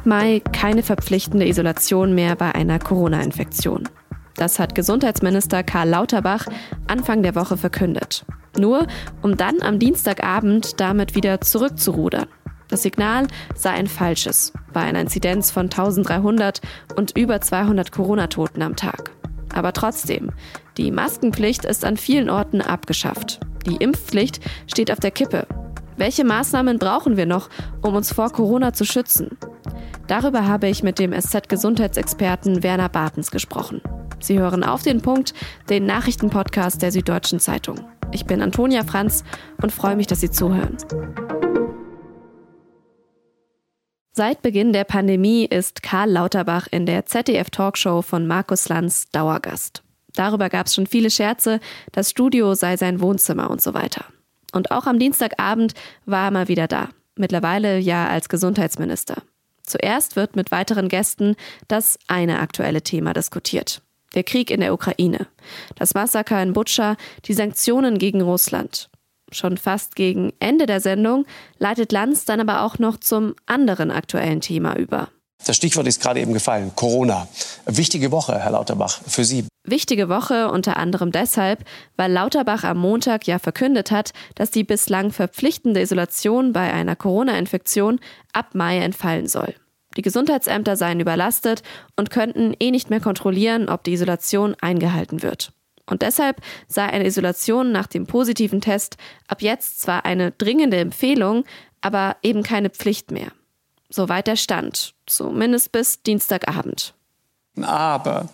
[0.00, 3.86] Ab Mai keine verpflichtende Isolation mehr bei einer Corona-Infektion.
[4.34, 6.46] Das hat Gesundheitsminister Karl Lauterbach
[6.86, 8.24] Anfang der Woche verkündet.
[8.58, 8.86] Nur
[9.20, 12.28] um dann am Dienstagabend damit wieder zurückzurudern.
[12.68, 16.62] Das Signal sei ein falsches bei einer Inzidenz von 1300
[16.96, 19.10] und über 200 Corona-Toten am Tag.
[19.52, 20.30] Aber trotzdem,
[20.78, 23.38] die Maskenpflicht ist an vielen Orten abgeschafft.
[23.66, 25.46] Die Impfpflicht steht auf der Kippe.
[26.00, 27.50] Welche Maßnahmen brauchen wir noch,
[27.82, 29.36] um uns vor Corona zu schützen?
[30.06, 33.82] Darüber habe ich mit dem SZ-Gesundheitsexperten Werner Bartens gesprochen.
[34.18, 35.34] Sie hören auf den Punkt,
[35.68, 37.86] den Nachrichtenpodcast der Süddeutschen Zeitung.
[38.12, 39.24] Ich bin Antonia Franz
[39.60, 40.78] und freue mich, dass Sie zuhören.
[44.12, 49.82] Seit Beginn der Pandemie ist Karl Lauterbach in der ZDF-Talkshow von Markus Lanz Dauergast.
[50.14, 51.60] Darüber gab es schon viele Scherze,
[51.92, 54.06] das Studio sei sein Wohnzimmer und so weiter.
[54.52, 55.74] Und auch am Dienstagabend
[56.06, 59.22] war er mal wieder da, mittlerweile ja als Gesundheitsminister.
[59.62, 61.36] Zuerst wird mit weiteren Gästen
[61.68, 63.82] das eine aktuelle Thema diskutiert.
[64.14, 65.28] Der Krieg in der Ukraine,
[65.76, 68.90] das Massaker in Butscha, die Sanktionen gegen Russland.
[69.30, 71.24] Schon fast gegen Ende der Sendung
[71.58, 75.08] leitet Lanz dann aber auch noch zum anderen aktuellen Thema über.
[75.46, 77.28] Das Stichwort ist gerade eben gefallen, Corona.
[77.64, 79.44] Wichtige Woche, Herr Lauterbach, für Sie.
[79.70, 81.64] Wichtige Woche unter anderem deshalb,
[81.96, 88.00] weil Lauterbach am Montag ja verkündet hat, dass die bislang verpflichtende Isolation bei einer Corona-Infektion
[88.32, 89.54] ab Mai entfallen soll.
[89.96, 91.62] Die Gesundheitsämter seien überlastet
[91.96, 95.52] und könnten eh nicht mehr kontrollieren, ob die Isolation eingehalten wird.
[95.86, 98.96] Und deshalb sei eine Isolation nach dem positiven Test
[99.26, 101.44] ab jetzt zwar eine dringende Empfehlung,
[101.80, 103.32] aber eben keine Pflicht mehr.
[103.88, 106.94] Soweit der Stand, zumindest bis Dienstagabend.
[107.60, 108.28] Aber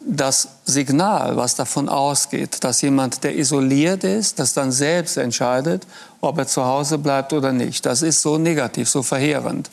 [0.00, 5.86] das Signal, was davon ausgeht, dass jemand, der isoliert ist, das dann selbst entscheidet,
[6.20, 9.70] ob er zu Hause bleibt oder nicht, das ist so negativ, so verheerend,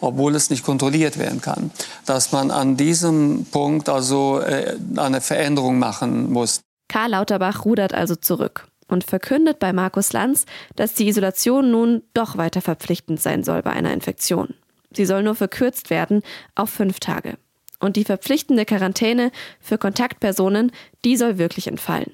[0.00, 1.70] obwohl es nicht kontrolliert werden kann,
[2.04, 6.60] dass man an diesem Punkt also äh, eine Veränderung machen muss.
[6.88, 12.36] Karl Lauterbach rudert also zurück und verkündet bei Markus Lanz, dass die Isolation nun doch
[12.36, 14.54] weiter verpflichtend sein soll bei einer Infektion.
[14.92, 16.22] Sie soll nur verkürzt werden
[16.54, 17.36] auf fünf Tage.
[17.78, 20.72] Und die verpflichtende Quarantäne für Kontaktpersonen,
[21.04, 22.12] die soll wirklich entfallen.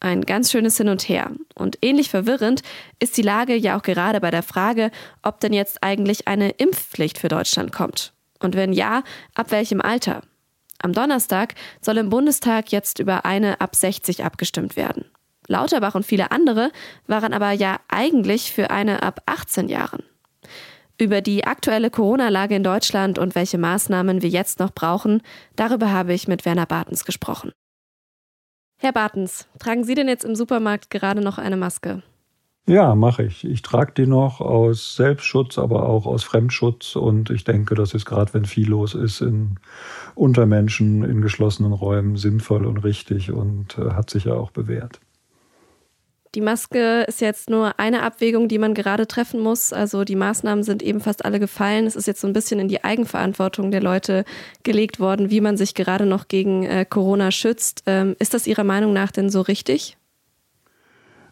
[0.00, 1.30] Ein ganz schönes Hin und Her.
[1.54, 2.62] Und ähnlich verwirrend
[2.98, 4.90] ist die Lage ja auch gerade bei der Frage,
[5.22, 8.12] ob denn jetzt eigentlich eine Impfpflicht für Deutschland kommt.
[8.38, 9.02] Und wenn ja,
[9.34, 10.22] ab welchem Alter?
[10.78, 15.06] Am Donnerstag soll im Bundestag jetzt über eine ab 60 abgestimmt werden.
[15.48, 16.70] Lauterbach und viele andere
[17.06, 20.02] waren aber ja eigentlich für eine ab 18 Jahren.
[20.98, 25.22] Über die aktuelle Corona-Lage in Deutschland und welche Maßnahmen wir jetzt noch brauchen,
[25.54, 27.52] darüber habe ich mit Werner Bartens gesprochen.
[28.78, 32.02] Herr Bartens, tragen Sie denn jetzt im Supermarkt gerade noch eine Maske?
[32.68, 33.44] Ja, mache ich.
[33.44, 36.96] Ich trage die noch aus Selbstschutz, aber auch aus Fremdschutz.
[36.96, 39.60] Und ich denke, das ist gerade, wenn viel los ist, in
[40.14, 45.00] Untermenschen, in geschlossenen Räumen sinnvoll und richtig und äh, hat sich ja auch bewährt.
[46.36, 49.72] Die Maske ist jetzt nur eine Abwägung, die man gerade treffen muss.
[49.72, 51.86] Also die Maßnahmen sind eben fast alle gefallen.
[51.86, 54.26] Es ist jetzt so ein bisschen in die Eigenverantwortung der Leute
[54.62, 57.84] gelegt worden, wie man sich gerade noch gegen äh, Corona schützt.
[57.86, 59.96] Ähm, ist das Ihrer Meinung nach denn so richtig?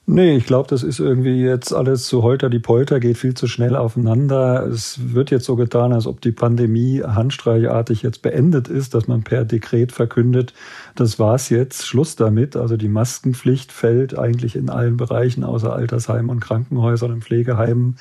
[0.06, 3.46] Nee, ich glaube, das ist irgendwie jetzt alles zu holter die Polter, geht viel zu
[3.46, 4.66] schnell aufeinander.
[4.66, 9.22] Es wird jetzt so getan, als ob die Pandemie handstreichartig jetzt beendet ist, dass man
[9.22, 10.52] per Dekret verkündet,
[10.94, 12.54] das war's jetzt, Schluss damit.
[12.54, 17.96] Also die Maskenpflicht fällt eigentlich in allen Bereichen außer Altersheimen und Krankenhäusern und Pflegeheimen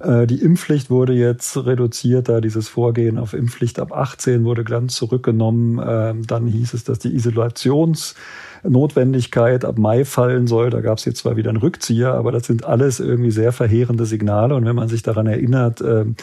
[0.00, 5.80] die Impfpflicht wurde jetzt reduziert, da dieses Vorgehen auf Impfpflicht ab 18 wurde ganz zurückgenommen.
[5.86, 10.68] Ähm, dann hieß es, dass die Isolationsnotwendigkeit ab Mai fallen soll.
[10.70, 14.06] Da gab es jetzt zwar wieder einen Rückzieher, aber das sind alles irgendwie sehr verheerende
[14.06, 14.54] Signale.
[14.54, 16.16] Und wenn man sich daran erinnert, ähm,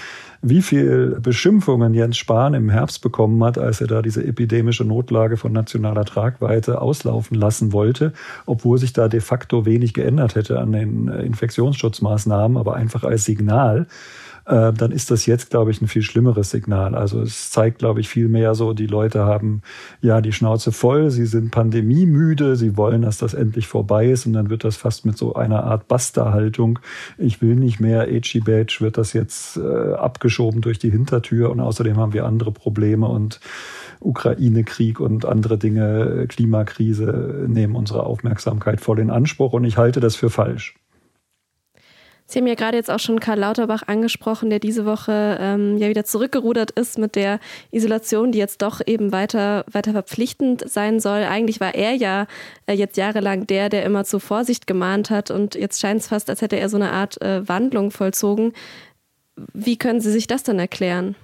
[0.45, 5.38] wie viel Beschimpfungen Jens Spahn im Herbst bekommen hat, als er da diese epidemische Notlage
[5.38, 8.11] von nationaler Tragweite auslaufen lassen wollte,
[8.45, 13.62] obwohl sich da de facto wenig geändert hätte an den Infektionsschutzmaßnahmen, aber einfach als Signal
[14.45, 16.95] äh, dann ist das jetzt, glaube ich, ein viel schlimmeres Signal.
[16.95, 19.61] Also es zeigt, glaube ich, viel mehr so, die Leute haben
[20.01, 24.33] ja die Schnauze voll, sie sind pandemiemüde, sie wollen, dass das endlich vorbei ist und
[24.33, 26.79] dann wird das fast mit so einer Art Basta-Haltung,
[27.17, 31.59] ich will nicht mehr, Echi Badge, wird das jetzt äh, abgeschoben durch die Hintertür und
[31.59, 33.39] außerdem haben wir andere Probleme und
[34.01, 40.17] Ukraine-Krieg und andere Dinge, Klimakrise nehmen unsere Aufmerksamkeit voll in Anspruch und ich halte das
[40.17, 40.75] für falsch.
[42.34, 45.88] Sie haben ja gerade jetzt auch schon Karl Lauterbach angesprochen, der diese Woche ähm, ja
[45.88, 47.40] wieder zurückgerudert ist mit der
[47.70, 51.26] Isolation, die jetzt doch eben weiter, weiter verpflichtend sein soll.
[51.26, 52.26] Eigentlich war er ja
[52.66, 56.28] äh, jetzt jahrelang der, der immer zur Vorsicht gemahnt hat und jetzt scheint es fast,
[56.28, 58.53] als hätte er so eine Art äh, Wandlung vollzogen.
[59.53, 61.16] Wie können Sie sich das dann erklären?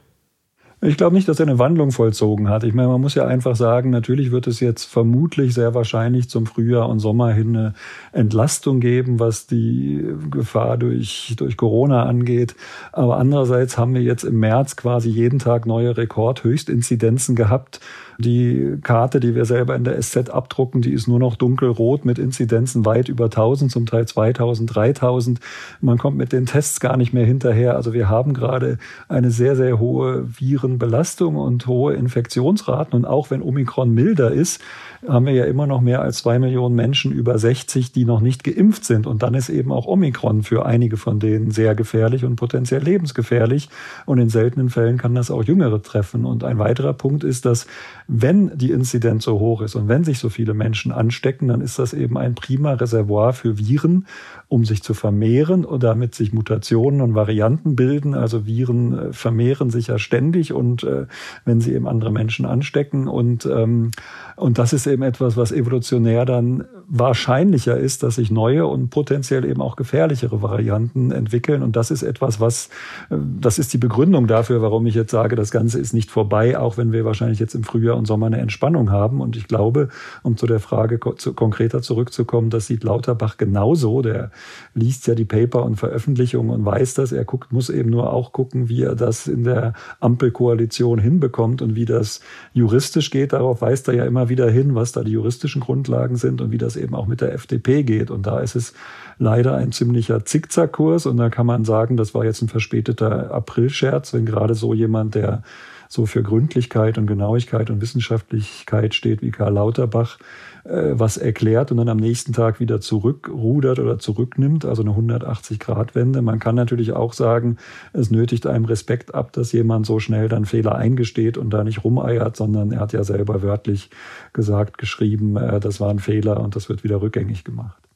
[0.82, 2.64] Ich glaube nicht, dass er eine Wandlung vollzogen hat.
[2.64, 6.46] Ich meine, man muss ja einfach sagen, natürlich wird es jetzt vermutlich sehr wahrscheinlich zum
[6.46, 7.74] Frühjahr und Sommer hin eine
[8.14, 12.56] Entlastung geben, was die Gefahr durch, durch Corona angeht.
[12.94, 17.82] Aber andererseits haben wir jetzt im März quasi jeden Tag neue Rekordhöchstinzidenzen gehabt.
[18.22, 22.20] Die Karte, die wir selber in der SZ abdrucken, die ist nur noch dunkelrot mit
[22.20, 25.40] Inzidenzen weit über 1000, zum Teil 2000, 3000.
[25.80, 27.78] Man kommt mit den Tests gar nicht mehr hinterher.
[27.78, 28.78] Also wir haben gerade
[29.08, 32.94] eine sehr, sehr hohe Virenbelastung und hohe Infektionsraten.
[32.94, 34.60] Und auch wenn Omikron milder ist,
[35.08, 38.44] haben wir ja immer noch mehr als zwei Millionen Menschen über 60, die noch nicht
[38.44, 39.08] geimpft sind.
[39.08, 43.70] Und dann ist eben auch Omikron für einige von denen sehr gefährlich und potenziell lebensgefährlich.
[44.06, 46.26] Und in seltenen Fällen kann das auch Jüngere treffen.
[46.26, 47.66] Und ein weiterer Punkt ist, dass
[48.12, 51.78] wenn die Inzidenz so hoch ist und wenn sich so viele Menschen anstecken, dann ist
[51.78, 54.08] das eben ein prima Reservoir für Viren,
[54.50, 58.16] um sich zu vermehren und damit sich Mutationen und Varianten bilden.
[58.16, 61.06] Also Viren äh, vermehren sich ja ständig und äh,
[61.46, 63.92] wenn sie eben andere Menschen anstecken und ähm,
[64.40, 69.44] und das ist eben etwas, was evolutionär dann wahrscheinlicher ist, dass sich neue und potenziell
[69.44, 71.62] eben auch gefährlichere Varianten entwickeln.
[71.62, 72.70] Und das ist etwas, was,
[73.10, 76.58] äh, das ist die Begründung dafür, warum ich jetzt sage, das Ganze ist nicht vorbei,
[76.58, 79.20] auch wenn wir wahrscheinlich jetzt im Frühjahr und Sommer eine Entspannung haben.
[79.20, 79.90] Und ich glaube,
[80.24, 84.02] um zu der Frage konkreter zurückzukommen, das sieht Lauterbach genauso.
[84.02, 84.32] Der
[84.74, 87.12] liest ja die Paper und Veröffentlichungen und weiß das.
[87.12, 91.76] Er guckt, muss eben nur auch gucken, wie er das in der Ampelkoalition hinbekommt und
[91.76, 92.22] wie das
[92.54, 93.34] juristisch geht.
[93.34, 96.58] Darauf weist er ja immer wieder hin, was da die juristischen Grundlagen sind und wie
[96.58, 98.12] das eben auch mit der FDP geht.
[98.12, 98.74] Und da ist es
[99.18, 101.06] leider ein ziemlicher Zickzackkurs.
[101.06, 105.16] Und da kann man sagen, das war jetzt ein verspäteter Aprilscherz, wenn gerade so jemand,
[105.16, 105.44] der
[105.92, 110.20] so für Gründlichkeit und Genauigkeit und Wissenschaftlichkeit steht wie Karl Lauterbach,
[110.64, 116.22] äh, was erklärt und dann am nächsten Tag wieder zurückrudert oder zurücknimmt, also eine 180-Grad-Wende.
[116.22, 117.58] Man kann natürlich auch sagen,
[117.92, 121.84] es nötigt einem Respekt ab, dass jemand so schnell dann Fehler eingesteht und da nicht
[121.84, 123.90] rumeiert, sondern er hat ja selber wörtlich
[124.32, 127.89] gesagt, geschrieben, äh, das war ein Fehler und das wird wieder rückgängig gemacht.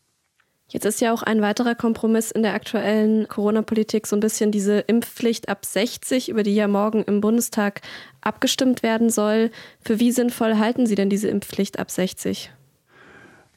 [0.69, 4.79] Jetzt ist ja auch ein weiterer Kompromiss in der aktuellen Corona-Politik so ein bisschen diese
[4.79, 7.81] Impfpflicht ab 60, über die ja morgen im Bundestag
[8.21, 9.51] abgestimmt werden soll.
[9.81, 12.51] Für wie sinnvoll halten Sie denn diese Impfpflicht ab 60?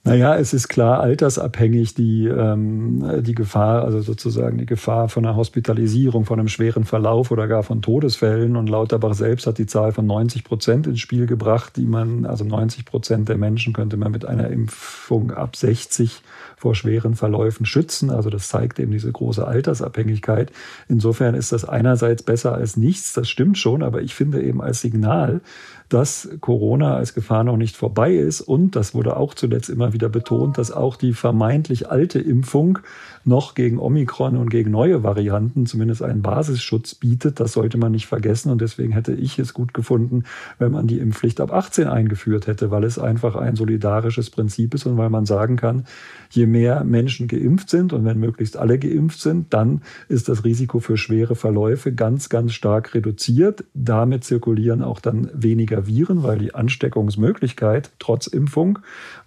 [0.06, 5.34] Naja, es ist klar altersabhängig die, ähm, die Gefahr, also sozusagen die Gefahr von einer
[5.34, 8.54] Hospitalisierung, von einem schweren Verlauf oder gar von Todesfällen.
[8.54, 12.44] Und Lauterbach selbst hat die Zahl von 90 Prozent ins Spiel gebracht, die man, also
[12.44, 16.22] 90 Prozent der Menschen könnte man mit einer Impfung ab 60
[16.56, 18.10] vor schweren Verläufen schützen.
[18.10, 20.52] Also das zeigt eben diese große Altersabhängigkeit.
[20.88, 24.82] Insofern ist das einerseits besser als nichts, das stimmt schon, aber ich finde eben als
[24.82, 25.40] Signal,
[25.88, 30.08] dass Corona als Gefahr noch nicht vorbei ist und das wurde auch zuletzt immer wieder
[30.08, 32.80] betont, dass auch die vermeintlich alte Impfung
[33.26, 37.40] noch gegen Omikron und gegen neue Varianten zumindest einen Basisschutz bietet.
[37.40, 38.52] Das sollte man nicht vergessen.
[38.52, 40.22] Und deswegen hätte ich es gut gefunden,
[40.58, 44.86] wenn man die Impfpflicht ab 18 eingeführt hätte, weil es einfach ein solidarisches Prinzip ist
[44.86, 45.86] und weil man sagen kann,
[46.30, 50.78] je mehr Menschen geimpft sind und wenn möglichst alle geimpft sind, dann ist das Risiko
[50.78, 53.64] für schwere Verläufe ganz, ganz stark reduziert.
[53.74, 58.78] Damit zirkulieren auch dann weniger Viren, weil die Ansteckungsmöglichkeit trotz Impfung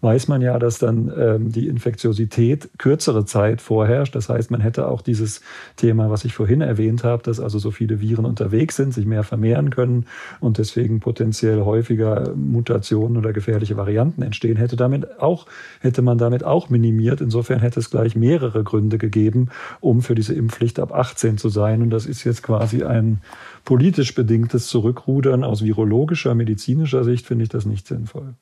[0.02, 4.16] weiß man ja, dass dann ähm, die Infektiosität kürzere Zeit vorher vorherrscht.
[4.16, 5.42] Das heißt, man hätte auch dieses
[5.76, 9.24] Thema, was ich vorhin erwähnt habe, dass also so viele Viren unterwegs sind, sich mehr
[9.24, 10.06] vermehren können
[10.40, 15.48] und deswegen potenziell häufiger Mutationen oder gefährliche Varianten entstehen, hätte damit auch,
[15.82, 17.22] hätte man damit auch minimiert.
[17.22, 21.82] Insofern hätte es gleich mehrere Gründe gegeben, um für diese Impfpflicht ab 18 zu sein.
[21.82, 23.22] Und das ist jetzt quasi ein
[23.70, 25.44] politisch bedingtes Zurückrudern.
[25.44, 28.34] Aus virologischer, medizinischer Sicht finde ich das nicht sinnvoll.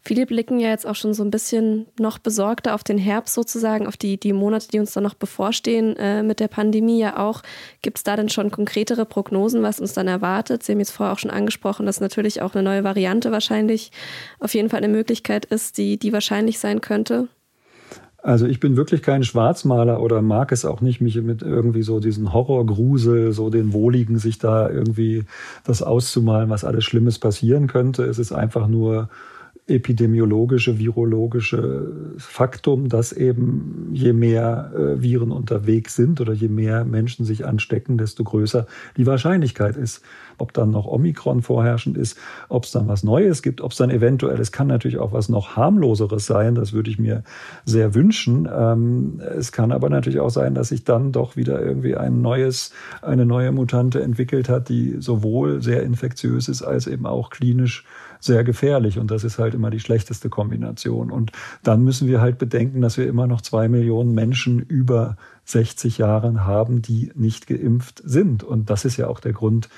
[0.00, 3.86] Viele blicken ja jetzt auch schon so ein bisschen noch besorgter auf den Herbst sozusagen,
[3.86, 7.42] auf die, die Monate, die uns da noch bevorstehen äh, mit der Pandemie ja auch.
[7.82, 10.62] Gibt es da denn schon konkretere Prognosen, was uns dann erwartet?
[10.62, 13.92] Sie haben jetzt vorher auch schon angesprochen, dass natürlich auch eine neue Variante wahrscheinlich
[14.40, 17.28] auf jeden Fall eine Möglichkeit ist, die, die wahrscheinlich sein könnte.
[18.24, 22.00] Also ich bin wirklich kein Schwarzmaler oder mag es auch nicht, mich mit irgendwie so
[22.00, 25.24] diesen Horrorgrusel, so den Wohligen, sich da irgendwie
[25.62, 28.04] das auszumalen, was alles Schlimmes passieren könnte.
[28.04, 29.10] Es ist einfach nur
[29.66, 37.24] epidemiologische, virologische Faktum, dass eben je mehr äh, Viren unterwegs sind oder je mehr Menschen
[37.24, 38.66] sich anstecken, desto größer
[38.98, 40.02] die Wahrscheinlichkeit ist.
[40.36, 42.18] Ob dann noch Omikron vorherrschend ist,
[42.50, 45.30] ob es dann was Neues gibt, ob es dann eventuell, es kann natürlich auch was
[45.30, 47.22] noch harmloseres sein, das würde ich mir
[47.64, 48.46] sehr wünschen.
[48.54, 52.72] Ähm, es kann aber natürlich auch sein, dass sich dann doch wieder irgendwie ein neues,
[53.00, 57.86] eine neue Mutante entwickelt hat, die sowohl sehr infektiös ist als eben auch klinisch
[58.24, 58.98] sehr gefährlich.
[58.98, 61.10] Und das ist halt immer die schlechteste Kombination.
[61.10, 65.98] Und dann müssen wir halt bedenken, dass wir immer noch zwei Millionen Menschen über 60
[65.98, 68.42] Jahren haben, die nicht geimpft sind.
[68.42, 69.68] Und das ist ja auch der Grund,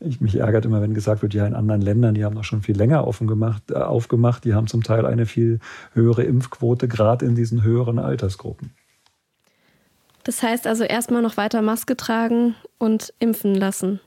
[0.00, 2.62] Ich, mich ärgert immer, wenn gesagt wird, ja, in anderen Ländern, die haben noch schon
[2.62, 5.60] viel länger offen gemacht, äh, aufgemacht, die haben zum Teil eine viel
[5.92, 8.72] höhere Impfquote, gerade in diesen höheren Altersgruppen.
[10.24, 14.00] Das heißt also erstmal noch weiter Maske tragen und impfen lassen.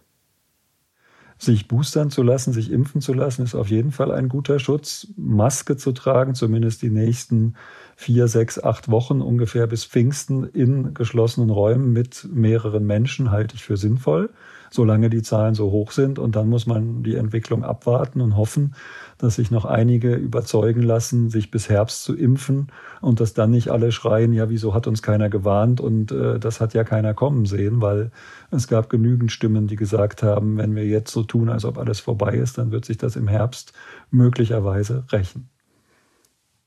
[1.38, 5.08] Sich boostern zu lassen, sich impfen zu lassen, ist auf jeden Fall ein guter Schutz.
[5.18, 7.56] Maske zu tragen, zumindest die nächsten
[7.96, 13.64] vier, sechs, acht Wochen ungefähr bis Pfingsten in geschlossenen Räumen mit mehreren Menschen, halte ich
[13.64, 14.30] für sinnvoll
[14.76, 16.20] solange die Zahlen so hoch sind.
[16.20, 18.76] Und dann muss man die Entwicklung abwarten und hoffen,
[19.18, 22.68] dass sich noch einige überzeugen lassen, sich bis Herbst zu impfen
[23.02, 26.60] und dass dann nicht alle schreien, ja, wieso hat uns keiner gewarnt und äh, das
[26.60, 28.12] hat ja keiner kommen sehen, weil
[28.52, 32.00] es gab genügend Stimmen, die gesagt haben, wenn wir jetzt so tun, als ob alles
[32.00, 33.74] vorbei ist, dann wird sich das im Herbst
[34.12, 35.50] möglicherweise rächen.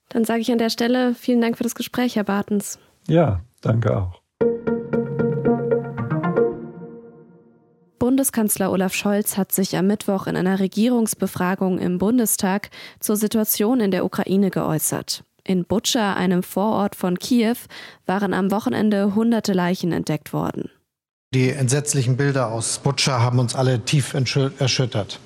[0.08, 2.78] Dann sage ich an der Stelle vielen Dank für das Gespräch, Herr Bartens.
[3.06, 4.22] Ja, danke auch.
[8.18, 13.92] Bundeskanzler Olaf Scholz hat sich am Mittwoch in einer Regierungsbefragung im Bundestag zur Situation in
[13.92, 15.22] der Ukraine geäußert.
[15.44, 17.54] In Butscha, einem Vorort von Kiew,
[18.06, 20.68] waren am Wochenende hunderte Leichen entdeckt worden.
[21.32, 25.20] Die entsetzlichen Bilder aus Butscha haben uns alle tief erschüttert.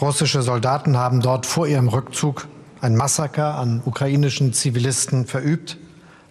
[0.00, 2.48] Russische Soldaten haben dort vor ihrem Rückzug
[2.80, 5.76] ein Massaker an ukrainischen Zivilisten verübt,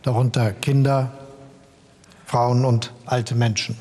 [0.02, 1.12] darunter Kinder,
[2.26, 3.78] Frauen und alte Menschen.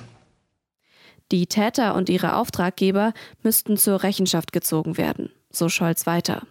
[1.32, 6.42] Die Täter und ihre Auftraggeber müssten zur Rechenschaft gezogen werden, so Scholz weiter.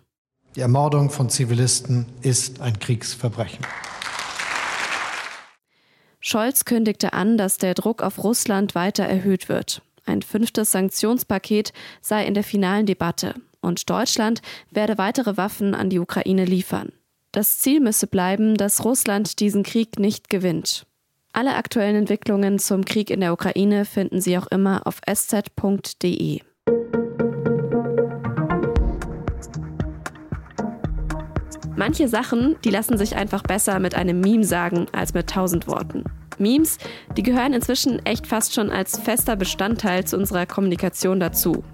[0.56, 3.66] Die Ermordung von Zivilisten ist ein Kriegsverbrechen.
[6.20, 9.82] Scholz kündigte an, dass der Druck auf Russland weiter erhöht wird.
[10.06, 14.42] Ein fünftes Sanktionspaket sei in der finalen Debatte und Deutschland
[14.72, 16.92] werde weitere Waffen an die Ukraine liefern.
[17.32, 20.86] Das Ziel müsse bleiben, dass Russland diesen Krieg nicht gewinnt.
[21.38, 26.40] Alle aktuellen Entwicklungen zum Krieg in der Ukraine finden Sie auch immer auf sz.de.
[31.76, 36.06] Manche Sachen, die lassen sich einfach besser mit einem Meme sagen als mit tausend Worten.
[36.38, 36.78] Memes,
[37.18, 41.66] die gehören inzwischen echt fast schon als fester Bestandteil zu unserer Kommunikation dazu.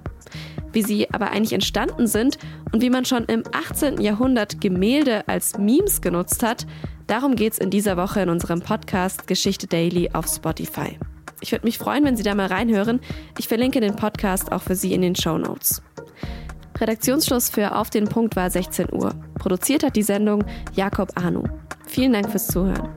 [0.74, 2.40] Wie sie aber eigentlich entstanden sind
[2.72, 4.02] und wie man schon im 18.
[4.02, 6.66] Jahrhundert Gemälde als Memes genutzt hat,
[7.12, 10.98] Darum geht es in dieser Woche in unserem Podcast Geschichte Daily auf Spotify.
[11.42, 13.02] Ich würde mich freuen, wenn Sie da mal reinhören.
[13.38, 15.82] Ich verlinke den Podcast auch für Sie in den Show Notes.
[16.80, 19.14] Redaktionsschluss für Auf den Punkt war 16 Uhr.
[19.38, 21.44] Produziert hat die Sendung Jakob Arno.
[21.86, 22.88] Vielen Dank fürs Zuhören.